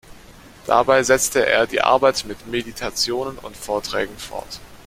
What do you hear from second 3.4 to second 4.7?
Vorträgen fort.